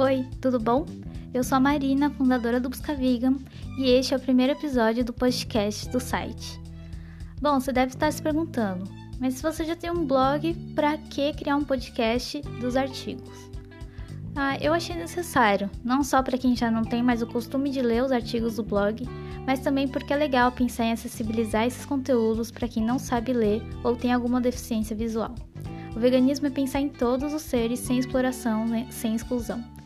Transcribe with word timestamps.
Oi, 0.00 0.24
tudo 0.40 0.60
bom? 0.60 0.86
Eu 1.34 1.42
sou 1.42 1.56
a 1.56 1.60
Marina, 1.60 2.08
fundadora 2.08 2.60
do 2.60 2.68
Busca 2.68 2.94
Vegan, 2.94 3.34
e 3.76 3.90
este 3.90 4.14
é 4.14 4.16
o 4.16 4.20
primeiro 4.20 4.52
episódio 4.52 5.04
do 5.04 5.12
podcast 5.12 5.88
do 5.88 5.98
site. 5.98 6.60
Bom, 7.42 7.58
você 7.58 7.72
deve 7.72 7.94
estar 7.94 8.12
se 8.12 8.22
perguntando, 8.22 8.88
mas 9.18 9.34
se 9.34 9.42
você 9.42 9.64
já 9.64 9.74
tem 9.74 9.90
um 9.90 10.06
blog, 10.06 10.54
para 10.72 10.96
que 10.96 11.32
criar 11.32 11.56
um 11.56 11.64
podcast 11.64 12.40
dos 12.60 12.76
artigos? 12.76 13.50
Ah, 14.36 14.56
eu 14.60 14.72
achei 14.72 14.94
necessário, 14.94 15.68
não 15.82 16.04
só 16.04 16.22
para 16.22 16.38
quem 16.38 16.54
já 16.54 16.70
não 16.70 16.84
tem 16.84 17.02
mais 17.02 17.20
o 17.20 17.26
costume 17.26 17.68
de 17.68 17.82
ler 17.82 18.04
os 18.04 18.12
artigos 18.12 18.54
do 18.54 18.62
blog, 18.62 19.04
mas 19.44 19.58
também 19.58 19.88
porque 19.88 20.12
é 20.12 20.16
legal 20.16 20.52
pensar 20.52 20.84
em 20.84 20.92
acessibilizar 20.92 21.66
esses 21.66 21.84
conteúdos 21.84 22.52
para 22.52 22.68
quem 22.68 22.84
não 22.84 23.00
sabe 23.00 23.32
ler 23.32 23.60
ou 23.82 23.96
tem 23.96 24.12
alguma 24.12 24.40
deficiência 24.40 24.94
visual. 24.94 25.34
O 25.96 25.98
veganismo 25.98 26.46
é 26.46 26.50
pensar 26.50 26.78
em 26.78 26.88
todos 26.88 27.34
os 27.34 27.42
seres 27.42 27.80
sem 27.80 27.98
exploração, 27.98 28.64
né? 28.64 28.86
sem 28.92 29.16
exclusão. 29.16 29.76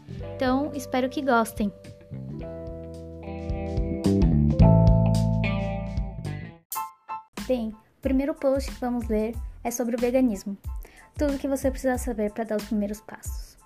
Então, 0.42 0.72
espero 0.74 1.08
que 1.08 1.22
gostem. 1.22 1.72
Bem, 7.46 7.68
o 7.68 8.00
primeiro 8.00 8.34
post 8.34 8.68
que 8.72 8.80
vamos 8.80 9.06
ler 9.06 9.36
é 9.62 9.70
sobre 9.70 9.94
o 9.94 10.00
veganismo. 10.00 10.58
Tudo 11.16 11.34
o 11.34 11.38
que 11.38 11.46
você 11.46 11.70
precisa 11.70 11.96
saber 11.96 12.32
para 12.32 12.42
dar 12.42 12.56
os 12.56 12.64
primeiros 12.64 13.00
passos. 13.00 13.56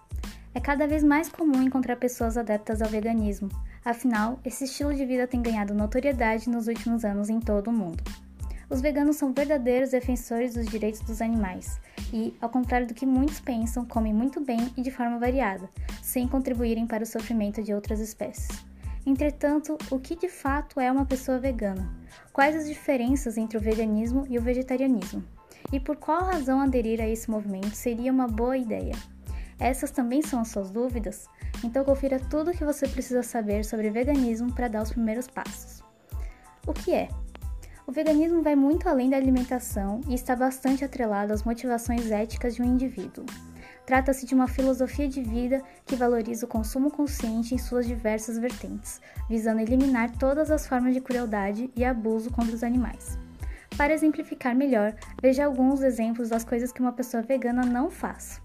É 0.55 0.61
cada 0.61 0.87
vez 0.87 1.03
mais 1.03 1.31
comum 1.31 1.63
encontrar 1.63 1.97
pessoas 1.97 2.37
adeptas 2.37 2.83
ao 2.83 2.91
veganismo, 2.91 3.49
afinal, 3.83 4.39
esse 4.45 4.65
estilo 4.65 4.93
de 4.93 5.07
vida 5.07 5.27
tem 5.27 5.41
ganhado 5.41 5.73
notoriedade 5.73 6.51
nos 6.51 6.69
últimos 6.69 7.07
anos 7.07 7.31
em 7.31 7.41
todo 7.41 7.69
o 7.69 7.73
mundo. 7.73 8.05
Os 8.69 8.81
veganos 8.81 9.17
são 9.17 9.33
verdadeiros 9.33 9.91
defensores 9.91 10.55
dos 10.55 10.67
direitos 10.67 11.01
dos 11.01 11.23
animais 11.23 11.81
e, 12.13 12.35
ao 12.41 12.49
contrário 12.49 12.87
do 12.87 12.95
que 12.95 13.07
muitos 13.07 13.39
pensam, 13.39 13.85
comem 13.85 14.13
muito 14.13 14.41
bem 14.41 14.73
e 14.77 14.83
de 14.83 14.91
forma 14.91 15.19
variada, 15.19 15.71
sem 16.03 16.27
contribuírem 16.27 16.87
para 16.87 17.05
o 17.05 17.07
sofrimento 17.07 17.63
de 17.63 17.73
outras 17.73 18.01
espécies. 18.01 18.49
Entretanto, 19.07 19.79
o 19.89 20.01
que 20.01 20.17
de 20.17 20.29
fato 20.29 20.81
é 20.81 20.91
uma 20.91 21.07
pessoa 21.07 21.39
vegana? 21.39 21.89
Quais 22.33 22.57
as 22.57 22.67
diferenças 22.67 23.39
entre 23.39 23.57
o 23.57 23.61
veganismo 23.61 24.27
e 24.29 24.37
o 24.37 24.43
vegetarianismo? 24.43 25.23
E 25.73 25.79
por 25.79 25.97
qual 25.97 26.25
razão 26.25 26.61
aderir 26.61 27.01
a 27.01 27.09
esse 27.09 27.31
movimento 27.31 27.75
seria 27.75 28.11
uma 28.11 28.27
boa 28.27 28.59
ideia? 28.59 28.95
Essas 29.61 29.93
também 29.93 30.23
são 30.23 30.41
as 30.41 30.49
suas 30.49 30.73
dúvidas? 30.73 31.29
Então 31.63 31.85
confira 31.85 32.19
tudo 32.19 32.51
o 32.51 32.53
que 32.53 32.65
você 32.65 32.89
precisa 32.89 33.23
saber 33.23 33.65
sobre 33.65 33.91
veganismo 33.91 34.53
para 34.53 34.69
dar 34.69 34.83
os 34.83 34.91
primeiros 34.91 35.29
passos. 35.29 35.83
O 36.67 36.73
que 36.73 36.93
é? 36.93 37.09
O 37.87 37.93
veganismo 37.93 38.43
vai 38.43 38.57
muito 38.57 38.89
além 38.89 39.09
da 39.09 39.17
alimentação 39.17 40.01
e 40.09 40.15
está 40.15 40.35
bastante 40.35 40.85
atrelado 40.85 41.33
às 41.33 41.45
motivações 41.45 42.11
éticas 42.11 42.57
de 42.57 42.61
um 42.61 42.65
indivíduo. 42.65 43.25
Trata-se 43.87 44.27
de 44.27 44.35
uma 44.35 44.49
filosofia 44.49 45.07
de 45.07 45.23
vida 45.23 45.63
que 45.85 45.95
valoriza 45.95 46.47
o 46.47 46.49
consumo 46.49 46.91
consciente 46.91 47.55
em 47.55 47.59
suas 47.59 47.87
diversas 47.87 48.39
vertentes, 48.39 49.01
visando 49.29 49.61
eliminar 49.61 50.11
todas 50.19 50.51
as 50.51 50.67
formas 50.67 50.95
de 50.95 51.01
crueldade 51.01 51.71
e 51.77 51.85
abuso 51.85 52.29
contra 52.29 52.57
os 52.57 52.65
animais. 52.65 53.17
Para 53.77 53.95
exemplificar 53.95 54.57
melhor, 54.57 54.93
veja 55.23 55.47
alguns 55.47 55.81
exemplos 55.81 56.31
das 56.31 56.43
coisas 56.43 56.73
que 56.73 56.81
uma 56.81 56.93
pessoa 56.93 57.23
vegana 57.23 57.65
não 57.65 57.89
faz. 57.89 58.43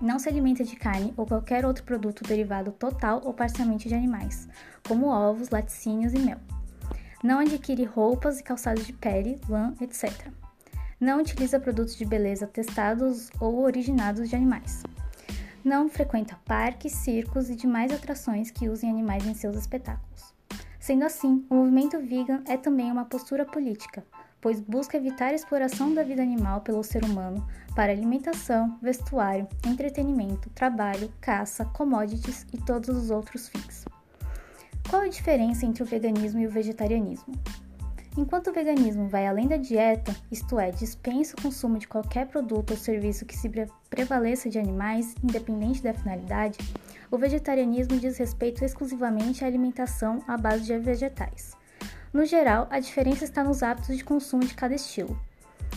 Não 0.00 0.18
se 0.18 0.30
alimenta 0.30 0.64
de 0.64 0.76
carne 0.76 1.12
ou 1.14 1.26
qualquer 1.26 1.66
outro 1.66 1.84
produto 1.84 2.22
derivado 2.26 2.72
total 2.72 3.20
ou 3.22 3.34
parcialmente 3.34 3.86
de 3.86 3.94
animais, 3.94 4.48
como 4.88 5.08
ovos, 5.08 5.50
laticínios 5.50 6.14
e 6.14 6.18
mel. 6.18 6.38
Não 7.26 7.40
adquire 7.40 7.82
roupas 7.82 8.38
e 8.38 8.42
calçados 8.44 8.86
de 8.86 8.92
pele, 8.92 9.40
lã, 9.48 9.74
etc. 9.80 10.28
Não 11.00 11.18
utiliza 11.18 11.58
produtos 11.58 11.96
de 11.96 12.04
beleza 12.04 12.46
testados 12.46 13.30
ou 13.40 13.64
originados 13.64 14.28
de 14.30 14.36
animais. 14.36 14.84
Não 15.64 15.88
frequenta 15.88 16.38
parques, 16.44 16.92
circos 16.92 17.50
e 17.50 17.56
demais 17.56 17.90
atrações 17.92 18.52
que 18.52 18.68
usem 18.68 18.88
animais 18.88 19.26
em 19.26 19.34
seus 19.34 19.56
espetáculos. 19.56 20.32
Sendo 20.78 21.04
assim, 21.04 21.44
o 21.50 21.56
movimento 21.56 21.98
vegan 21.98 22.44
é 22.46 22.56
também 22.56 22.92
uma 22.92 23.06
postura 23.06 23.44
política, 23.44 24.06
pois 24.40 24.60
busca 24.60 24.96
evitar 24.96 25.32
a 25.32 25.34
exploração 25.34 25.92
da 25.92 26.04
vida 26.04 26.22
animal 26.22 26.60
pelo 26.60 26.84
ser 26.84 27.04
humano 27.04 27.44
para 27.74 27.90
alimentação, 27.90 28.78
vestuário, 28.80 29.48
entretenimento, 29.66 30.48
trabalho, 30.50 31.12
caça, 31.20 31.64
commodities 31.64 32.46
e 32.52 32.58
todos 32.58 32.88
os 32.88 33.10
outros 33.10 33.48
fins. 33.48 33.84
Qual 34.88 35.02
a 35.02 35.08
diferença 35.08 35.66
entre 35.66 35.82
o 35.82 35.86
veganismo 35.86 36.40
e 36.40 36.46
o 36.46 36.50
vegetarianismo? 36.50 37.34
Enquanto 38.16 38.48
o 38.48 38.52
veganismo 38.52 39.08
vai 39.08 39.26
além 39.26 39.48
da 39.48 39.56
dieta, 39.56 40.14
isto 40.30 40.58
é, 40.60 40.70
dispensa 40.70 41.34
o 41.36 41.42
consumo 41.42 41.76
de 41.76 41.88
qualquer 41.88 42.28
produto 42.28 42.70
ou 42.70 42.76
serviço 42.76 43.26
que 43.26 43.36
se 43.36 43.50
prevaleça 43.90 44.48
de 44.48 44.58
animais, 44.58 45.14
independente 45.22 45.82
da 45.82 45.92
finalidade, 45.92 46.58
o 47.10 47.18
vegetarianismo 47.18 47.98
diz 47.98 48.16
respeito 48.16 48.64
exclusivamente 48.64 49.44
à 49.44 49.48
alimentação 49.48 50.22
à 50.26 50.36
base 50.36 50.64
de 50.64 50.78
vegetais. 50.78 51.52
No 52.12 52.24
geral, 52.24 52.68
a 52.70 52.78
diferença 52.78 53.24
está 53.24 53.42
nos 53.42 53.64
hábitos 53.64 53.96
de 53.96 54.04
consumo 54.04 54.44
de 54.44 54.54
cada 54.54 54.74
estilo. 54.74 55.20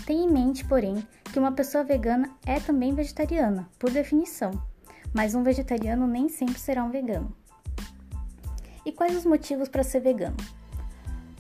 Tenha 0.06 0.24
em 0.24 0.32
mente, 0.32 0.64
porém, 0.64 1.06
que 1.34 1.40
uma 1.40 1.52
pessoa 1.52 1.84
vegana 1.84 2.30
é 2.46 2.60
também 2.60 2.94
vegetariana, 2.94 3.68
por 3.80 3.90
definição, 3.90 4.52
mas 5.14 5.34
um 5.34 5.44
vegetariano 5.44 6.08
nem 6.08 6.30
sempre 6.30 6.60
será 6.60 6.84
um 6.84 6.92
vegano. 6.92 7.36
E 8.86 8.92
quais 8.92 9.16
os 9.16 9.26
motivos 9.26 9.68
para 9.68 9.84
ser 9.84 10.00
vegano? 10.00 10.38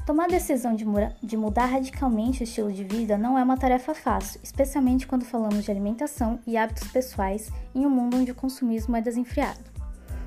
Tomar 0.05 0.23
a 0.23 0.27
decisão 0.27 0.75
de, 0.75 0.85
de, 1.21 1.37
mudar 1.37 1.67
radicalmente 1.67 2.41
o 2.41 2.43
estilo 2.43 2.71
de 2.71 2.83
vida 2.83 3.15
não 3.15 3.37
é 3.37 3.43
uma 3.43 3.57
tarefa 3.57 3.93
fácil, 3.93 4.39
especialmente 4.43 5.05
quando 5.05 5.23
falamos 5.23 5.63
de 5.63 5.69
alimentação 5.69 6.39
e 6.47 6.57
hábitos 6.57 6.87
pessoais 6.87 7.51
em 7.75 7.85
um 7.85 7.91
mundo 7.91 8.17
onde 8.17 8.31
o 8.31 8.35
consumismo 8.35 8.95
é 8.95 9.01
desenfreado. 9.01 9.59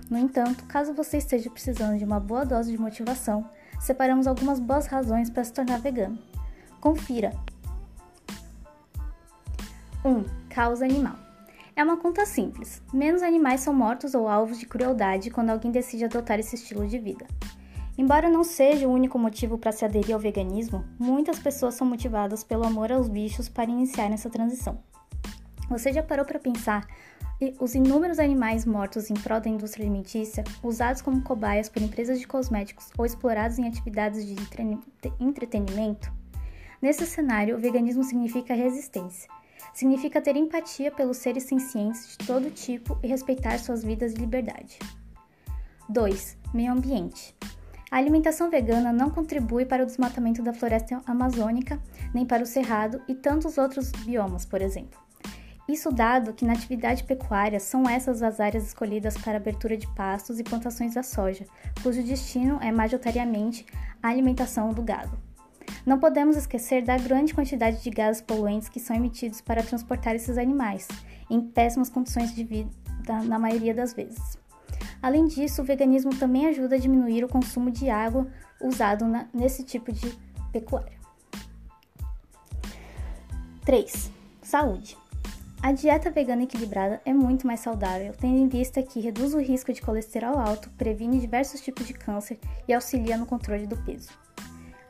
No 0.08 0.16
entanto, 0.16 0.64
caso 0.66 0.94
você 0.94 1.16
esteja 1.16 1.50
precisando 1.50 1.98
de 1.98 2.04
uma 2.04 2.20
boa 2.20 2.44
dose 2.44 2.70
de 2.70 2.78
motivação, 2.78 3.44
separamos 3.80 4.28
algumas 4.28 4.60
boas 4.60 4.86
razões 4.86 5.28
para 5.28 5.42
se 5.42 5.52
tornar 5.52 5.80
vegano. 5.80 6.16
Confira! 6.80 7.32
1. 10.04 10.08
Um, 10.08 10.24
causa 10.48 10.84
animal. 10.84 11.21
É 11.74 11.82
uma 11.82 11.96
conta 11.96 12.26
simples. 12.26 12.82
Menos 12.92 13.22
animais 13.22 13.60
são 13.62 13.72
mortos 13.72 14.14
ou 14.14 14.28
alvos 14.28 14.58
de 14.58 14.66
crueldade 14.66 15.30
quando 15.30 15.48
alguém 15.48 15.70
decide 15.70 16.04
adotar 16.04 16.38
esse 16.38 16.54
estilo 16.54 16.86
de 16.86 16.98
vida. 16.98 17.26
Embora 17.96 18.28
não 18.28 18.44
seja 18.44 18.86
o 18.86 18.92
único 18.92 19.18
motivo 19.18 19.56
para 19.56 19.72
se 19.72 19.84
aderir 19.84 20.14
ao 20.14 20.20
veganismo, 20.20 20.84
muitas 20.98 21.38
pessoas 21.38 21.74
são 21.74 21.86
motivadas 21.86 22.44
pelo 22.44 22.66
amor 22.66 22.92
aos 22.92 23.08
bichos 23.08 23.48
para 23.48 23.70
iniciar 23.70 24.12
essa 24.12 24.28
transição. 24.28 24.82
Você 25.70 25.92
já 25.92 26.02
parou 26.02 26.26
para 26.26 26.38
pensar 26.38 26.86
os 27.58 27.74
inúmeros 27.74 28.18
animais 28.18 28.66
mortos 28.66 29.10
em 29.10 29.14
prol 29.14 29.40
da 29.40 29.48
indústria 29.48 29.84
alimentícia, 29.84 30.44
usados 30.62 31.00
como 31.00 31.22
cobaias 31.22 31.70
por 31.70 31.82
empresas 31.82 32.20
de 32.20 32.26
cosméticos 32.26 32.90
ou 32.98 33.06
explorados 33.06 33.58
em 33.58 33.66
atividades 33.66 34.26
de 34.26 34.36
entretenimento? 35.18 36.12
Nesse 36.80 37.06
cenário, 37.06 37.56
o 37.56 37.58
veganismo 37.58 38.04
significa 38.04 38.54
resistência 38.54 39.28
significa 39.72 40.20
ter 40.20 40.36
empatia 40.36 40.90
pelos 40.90 41.16
seres 41.16 41.44
sencientes 41.44 42.16
de 42.16 42.26
todo 42.26 42.50
tipo 42.50 42.98
e 43.02 43.06
respeitar 43.06 43.58
suas 43.58 43.82
vidas 43.82 44.12
e 44.12 44.16
liberdade. 44.16 44.78
2. 45.88 46.36
Meio 46.54 46.72
ambiente. 46.72 47.34
A 47.90 47.98
alimentação 47.98 48.48
vegana 48.48 48.92
não 48.92 49.10
contribui 49.10 49.66
para 49.66 49.82
o 49.82 49.86
desmatamento 49.86 50.42
da 50.42 50.54
floresta 50.54 51.02
amazônica, 51.06 51.78
nem 52.14 52.24
para 52.24 52.42
o 52.42 52.46
cerrado 52.46 53.02
e 53.06 53.14
tantos 53.14 53.58
outros 53.58 53.90
biomas, 53.92 54.46
por 54.46 54.62
exemplo. 54.62 54.98
Isso 55.68 55.92
dado 55.92 56.32
que 56.32 56.44
na 56.44 56.54
atividade 56.54 57.04
pecuária 57.04 57.60
são 57.60 57.88
essas 57.88 58.22
as 58.22 58.40
áreas 58.40 58.66
escolhidas 58.66 59.16
para 59.16 59.36
abertura 59.36 59.76
de 59.76 59.86
pastos 59.94 60.40
e 60.40 60.44
plantações 60.44 60.94
da 60.94 61.02
soja, 61.02 61.46
cujo 61.82 62.02
destino 62.02 62.58
é 62.62 62.72
majoritariamente 62.72 63.66
a 64.02 64.08
alimentação 64.08 64.72
do 64.72 64.82
gado. 64.82 65.16
Não 65.84 65.98
podemos 65.98 66.36
esquecer 66.36 66.82
da 66.82 66.96
grande 66.96 67.34
quantidade 67.34 67.82
de 67.82 67.90
gases 67.90 68.22
poluentes 68.22 68.68
que 68.68 68.78
são 68.78 68.94
emitidos 68.94 69.40
para 69.40 69.62
transportar 69.62 70.14
esses 70.14 70.38
animais, 70.38 70.86
em 71.28 71.40
péssimas 71.40 71.90
condições 71.90 72.32
de 72.34 72.44
vida 72.44 72.70
na 73.24 73.38
maioria 73.38 73.74
das 73.74 73.92
vezes. 73.92 74.38
Além 75.02 75.26
disso, 75.26 75.60
o 75.60 75.64
veganismo 75.64 76.14
também 76.14 76.46
ajuda 76.46 76.76
a 76.76 76.78
diminuir 76.78 77.24
o 77.24 77.28
consumo 77.28 77.70
de 77.70 77.90
água 77.90 78.28
usado 78.60 79.06
na, 79.06 79.26
nesse 79.34 79.64
tipo 79.64 79.92
de 79.92 80.16
pecuária. 80.52 81.02
3. 83.64 84.10
Saúde. 84.40 84.96
A 85.60 85.72
dieta 85.72 86.10
vegana 86.10 86.42
equilibrada 86.42 87.00
é 87.04 87.12
muito 87.12 87.46
mais 87.46 87.60
saudável, 87.60 88.12
tendo 88.18 88.36
em 88.36 88.48
vista 88.48 88.82
que 88.82 89.00
reduz 89.00 89.34
o 89.34 89.40
risco 89.40 89.72
de 89.72 89.80
colesterol 89.80 90.38
alto, 90.38 90.70
previne 90.70 91.20
diversos 91.20 91.60
tipos 91.60 91.86
de 91.86 91.94
câncer 91.94 92.38
e 92.66 92.74
auxilia 92.74 93.16
no 93.16 93.26
controle 93.26 93.66
do 93.66 93.76
peso. 93.78 94.10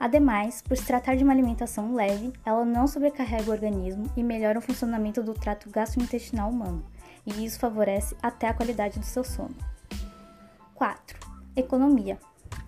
Ademais, 0.02 0.60
por 0.60 0.76
se 0.76 0.84
tratar 0.84 1.14
de 1.14 1.22
uma 1.22 1.32
alimentação 1.32 1.94
leve, 1.94 2.32
ela 2.44 2.64
não 2.64 2.88
sobrecarrega 2.88 3.48
o 3.48 3.52
organismo 3.52 4.10
e 4.16 4.22
melhora 4.24 4.58
o 4.58 4.60
funcionamento 4.60 5.22
do 5.22 5.32
trato 5.32 5.70
gastrointestinal 5.70 6.50
humano, 6.50 6.84
e 7.24 7.44
isso 7.44 7.60
favorece 7.60 8.16
até 8.20 8.48
a 8.48 8.52
qualidade 8.52 8.98
do 8.98 9.06
seu 9.06 9.22
sono. 9.22 9.54
4. 10.74 11.20
Economia. 11.54 12.18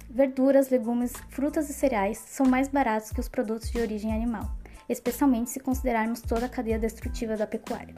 Verduras, 0.08 0.70
legumes, 0.70 1.12
frutas 1.28 1.68
e 1.68 1.72
cereais 1.72 2.18
são 2.18 2.46
mais 2.46 2.68
baratos 2.68 3.10
que 3.10 3.18
os 3.18 3.28
produtos 3.28 3.68
de 3.68 3.80
origem 3.80 4.14
animal, 4.14 4.48
especialmente 4.88 5.50
se 5.50 5.58
considerarmos 5.58 6.20
toda 6.20 6.46
a 6.46 6.48
cadeia 6.48 6.78
destrutiva 6.78 7.36
da 7.36 7.48
pecuária. 7.48 7.96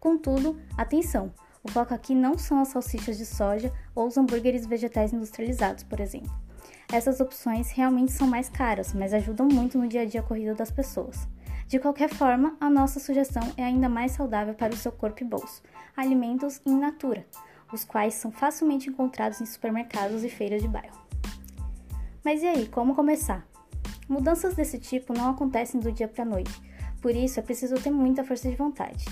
Contudo, 0.00 0.60
atenção! 0.76 1.32
O 1.62 1.70
foco 1.70 1.94
aqui 1.94 2.12
não 2.12 2.36
são 2.36 2.58
as 2.58 2.68
salsichas 2.68 3.18
de 3.18 3.24
soja 3.24 3.72
ou 3.94 4.08
os 4.08 4.18
hambúrgueres 4.18 4.66
vegetais 4.66 5.12
industrializados, 5.12 5.84
por 5.84 6.00
exemplo. 6.00 6.34
Essas 6.92 7.20
opções 7.20 7.70
realmente 7.70 8.12
são 8.12 8.26
mais 8.26 8.48
caras, 8.48 8.92
mas 8.92 9.12
ajudam 9.12 9.48
muito 9.48 9.78
no 9.78 9.88
dia 9.88 10.02
a 10.02 10.04
dia 10.04 10.22
corrido 10.22 10.54
das 10.54 10.70
pessoas. 10.70 11.26
De 11.66 11.78
qualquer 11.78 12.08
forma, 12.08 12.56
a 12.60 12.68
nossa 12.68 13.00
sugestão 13.00 13.42
é 13.56 13.64
ainda 13.64 13.88
mais 13.88 14.12
saudável 14.12 14.54
para 14.54 14.74
o 14.74 14.76
seu 14.76 14.92
corpo 14.92 15.22
e 15.22 15.26
bolso: 15.26 15.62
alimentos 15.96 16.60
in 16.66 16.78
natura, 16.78 17.26
os 17.72 17.84
quais 17.84 18.14
são 18.14 18.30
facilmente 18.30 18.88
encontrados 18.90 19.40
em 19.40 19.46
supermercados 19.46 20.22
e 20.22 20.28
feiras 20.28 20.62
de 20.62 20.68
bairro. 20.68 21.02
Mas 22.24 22.42
e 22.42 22.46
aí, 22.46 22.68
como 22.68 22.94
começar? 22.94 23.46
Mudanças 24.08 24.54
desse 24.54 24.78
tipo 24.78 25.12
não 25.12 25.30
acontecem 25.30 25.80
do 25.80 25.90
dia 25.90 26.06
para 26.06 26.22
a 26.22 26.26
noite, 26.26 26.52
por 27.00 27.14
isso 27.14 27.40
é 27.40 27.42
preciso 27.42 27.76
ter 27.76 27.90
muita 27.90 28.24
força 28.24 28.48
de 28.48 28.56
vontade. 28.56 29.04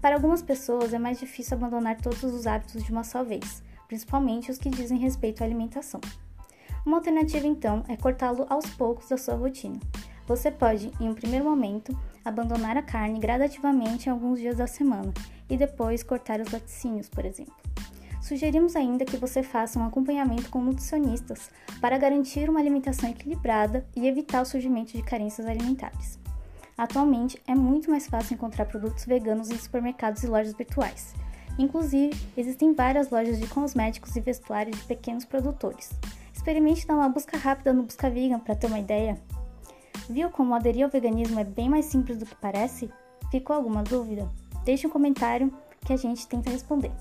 Para 0.00 0.14
algumas 0.14 0.42
pessoas 0.42 0.94
é 0.94 0.98
mais 0.98 1.18
difícil 1.18 1.56
abandonar 1.56 2.00
todos 2.00 2.22
os 2.24 2.46
hábitos 2.46 2.82
de 2.82 2.90
uma 2.90 3.04
só 3.04 3.22
vez, 3.22 3.62
principalmente 3.86 4.50
os 4.50 4.58
que 4.58 4.70
dizem 4.70 4.98
respeito 4.98 5.42
à 5.42 5.46
alimentação. 5.46 6.00
Uma 6.88 6.96
alternativa 6.96 7.46
então 7.46 7.84
é 7.86 7.98
cortá-lo 7.98 8.46
aos 8.48 8.64
poucos 8.70 9.10
da 9.10 9.18
sua 9.18 9.34
rotina. 9.34 9.78
Você 10.26 10.50
pode, 10.50 10.90
em 10.98 11.06
um 11.06 11.12
primeiro 11.12 11.44
momento, 11.44 11.94
abandonar 12.24 12.78
a 12.78 12.82
carne 12.82 13.20
gradativamente 13.20 14.08
em 14.08 14.10
alguns 14.10 14.40
dias 14.40 14.56
da 14.56 14.66
semana 14.66 15.12
e 15.50 15.56
depois 15.58 16.02
cortar 16.02 16.40
os 16.40 16.50
laticínios, 16.50 17.06
por 17.06 17.26
exemplo. 17.26 17.52
Sugerimos 18.22 18.74
ainda 18.74 19.04
que 19.04 19.18
você 19.18 19.42
faça 19.42 19.78
um 19.78 19.84
acompanhamento 19.84 20.48
com 20.48 20.62
nutricionistas 20.62 21.50
para 21.78 21.98
garantir 21.98 22.48
uma 22.48 22.58
alimentação 22.58 23.10
equilibrada 23.10 23.86
e 23.94 24.08
evitar 24.08 24.40
o 24.40 24.46
surgimento 24.46 24.96
de 24.96 25.02
carências 25.02 25.46
alimentares. 25.46 26.18
Atualmente, 26.74 27.38
é 27.46 27.54
muito 27.54 27.90
mais 27.90 28.06
fácil 28.06 28.32
encontrar 28.32 28.64
produtos 28.64 29.04
veganos 29.04 29.50
em 29.50 29.58
supermercados 29.58 30.22
e 30.22 30.26
lojas 30.26 30.54
virtuais. 30.54 31.14
Inclusive, 31.58 32.18
existem 32.34 32.72
várias 32.72 33.10
lojas 33.10 33.38
de 33.38 33.46
cosméticos 33.46 34.16
e 34.16 34.22
vestuário 34.22 34.72
de 34.72 34.82
pequenos 34.84 35.26
produtores. 35.26 35.90
Experimente 36.38 36.86
dar 36.86 36.94
uma 36.94 37.08
busca 37.08 37.36
rápida 37.36 37.72
no 37.72 37.82
Busca 37.82 38.08
Vegan 38.08 38.38
para 38.38 38.54
ter 38.54 38.68
uma 38.68 38.78
ideia. 38.78 39.20
Viu 40.08 40.30
como 40.30 40.54
aderir 40.54 40.84
ao 40.84 40.88
veganismo 40.88 41.40
é 41.40 41.42
bem 41.42 41.68
mais 41.68 41.86
simples 41.86 42.16
do 42.16 42.24
que 42.24 42.34
parece? 42.36 42.88
Ficou 43.28 43.56
alguma 43.56 43.82
dúvida? 43.82 44.30
Deixe 44.64 44.86
um 44.86 44.90
comentário 44.90 45.52
que 45.84 45.92
a 45.92 45.96
gente 45.96 46.28
tenta 46.28 46.48
responder. 46.48 46.92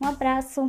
Um 0.00 0.06
abraço! 0.06 0.66